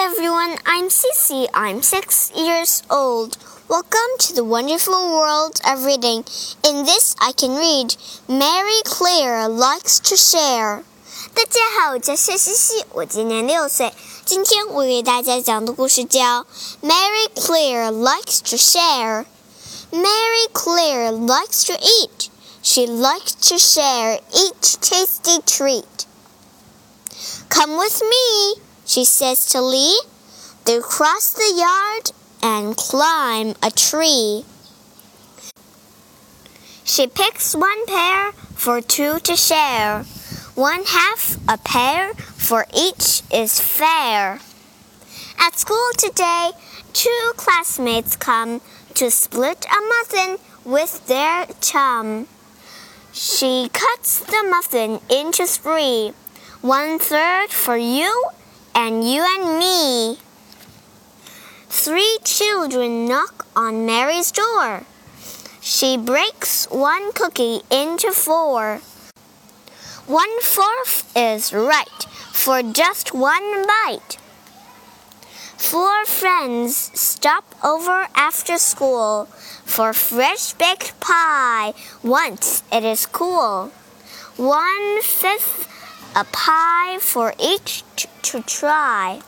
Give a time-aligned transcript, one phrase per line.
[0.00, 1.48] Hello everyone, I'm Cici.
[1.52, 3.36] I'm six years old.
[3.68, 6.22] Welcome to the wonderful world of reading.
[6.62, 7.96] In this, I can read
[8.28, 10.84] Mary Clare likes to share.
[11.34, 13.92] 大家好，我叫谢西西，我今年六岁。
[14.24, 16.42] 今天我给大家讲的故事叫
[16.80, 19.24] 《Mary Clare likes to share》。
[19.90, 22.28] Mary Clare likes to eat.
[22.62, 26.06] She likes to share each tasty treat.
[27.48, 30.00] Come with me she says to Lee.
[30.64, 32.10] They cross the yard
[32.42, 34.44] and climb a tree.
[36.84, 40.04] She picks one pear for two to share.
[40.54, 44.40] One half a pear for each is fair.
[45.38, 46.50] At school today,
[46.94, 48.62] two classmates come
[48.94, 52.26] to split a muffin with their chum.
[53.12, 56.12] She cuts the muffin into three,
[56.62, 58.30] one third for you
[58.78, 60.16] and you and me.
[61.68, 64.84] Three children knock on Mary's door.
[65.60, 68.78] She breaks one cookie into four.
[70.06, 72.00] One fourth is right
[72.32, 74.16] for just one bite.
[75.56, 79.24] Four friends stop over after school
[79.64, 83.72] for fresh baked pie once it is cool.
[84.36, 85.66] One fifth
[86.18, 87.84] a pie for each
[88.22, 89.20] to try.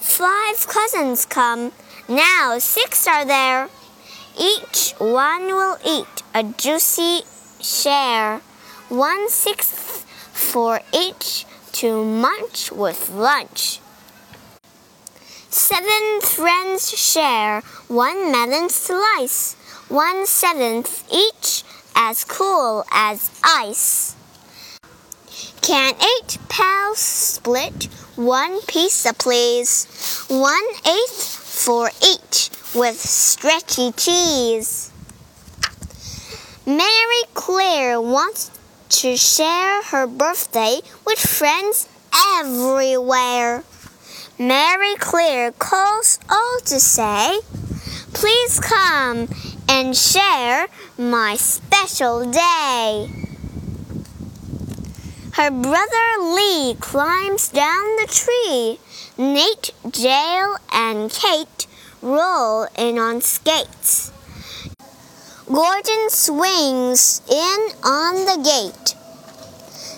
[0.00, 1.72] Five cousins come,
[2.10, 3.70] now six are there.
[4.38, 7.22] Each one will eat a juicy
[7.62, 8.42] share,
[8.90, 10.04] one sixth
[10.34, 11.46] for each
[11.80, 13.80] to munch with lunch.
[15.48, 19.54] Seven friends share one melon slice,
[19.88, 21.64] one seventh each
[21.96, 24.16] as cool as ice.
[25.62, 27.84] Can eight pals split
[28.16, 29.86] one pizza, please?
[30.28, 34.90] One eighth for each with stretchy cheese.
[36.66, 38.50] Mary Clare wants
[38.88, 41.88] to share her birthday with friends
[42.38, 43.62] everywhere.
[44.38, 47.38] Mary Clare calls all to say,
[48.12, 49.28] Please come
[49.68, 53.29] and share my special day.
[55.40, 58.78] Her brother Lee climbs down the tree.
[59.16, 61.66] Nate, Jael, and Kate
[62.02, 64.12] roll in on skates.
[65.46, 68.94] Gordon swings in on the gate.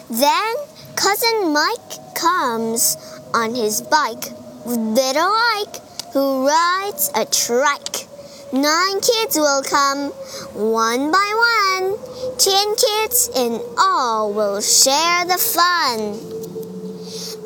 [0.09, 0.55] Then
[0.95, 2.97] Cousin Mike comes
[3.35, 4.31] on his bike
[4.65, 5.83] with little Ike,
[6.13, 8.07] who rides a trike.
[8.53, 10.11] Nine kids will come,
[10.55, 12.12] one by one.
[12.43, 16.19] Ten kids in all will share the fun.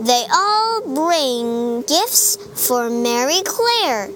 [0.03, 4.09] They all bring gifts for Mary Clare.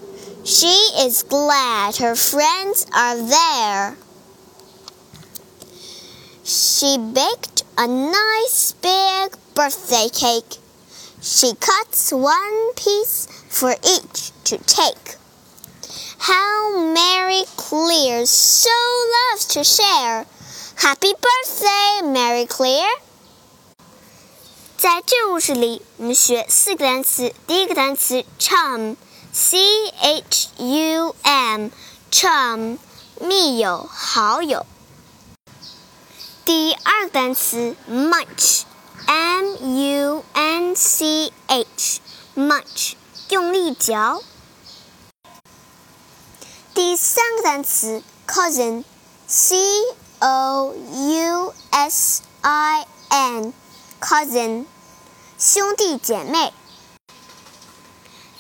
[0.43, 0.73] She
[1.05, 3.95] is glad her friends are there.
[6.45, 10.57] She baked a nice big birthday cake.
[11.21, 15.17] She cuts one piece for each to take.
[16.21, 18.71] How Mary Clare so
[19.31, 20.25] loves to share.
[20.83, 22.89] Happy birthday, Mary Clare！
[24.79, 27.35] 在这故事里，我们学四个单词。
[27.47, 29.59] 第一个单词 chum，c
[29.99, 32.79] h u m，chum，
[33.21, 34.65] 密友、好友。
[36.47, 42.95] 第二个单词 munch，m u n c h，munch，
[43.29, 44.23] 用力嚼。
[46.73, 49.59] 第三个单词 cousin，c
[50.20, 54.66] o u s i n，cousin，
[55.38, 56.54] 兄弟姐妹。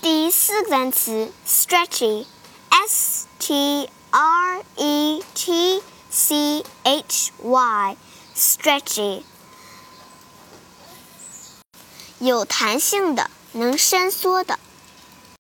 [0.02, 9.24] 第四个单词 stretchy，s t r e t c h y，stretchy，
[12.20, 14.60] 有弹性的，能伸缩的。